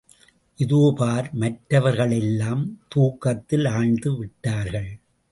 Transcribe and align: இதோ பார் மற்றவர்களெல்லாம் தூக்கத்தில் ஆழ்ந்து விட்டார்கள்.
இதோ 0.59 0.93
பார் 0.97 1.27
மற்றவர்களெல்லாம் 1.33 2.63
தூக்கத்தில் 2.87 3.65
ஆழ்ந்து 3.65 4.17
விட்டார்கள். 4.17 4.89